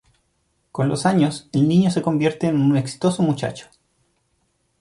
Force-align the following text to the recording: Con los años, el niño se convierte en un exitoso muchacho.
Con 0.71 0.89
los 0.89 1.05
años, 1.05 1.47
el 1.53 1.67
niño 1.67 1.91
se 1.91 2.01
convierte 2.01 2.47
en 2.47 2.59
un 2.59 2.75
exitoso 2.75 3.21
muchacho. 3.21 3.67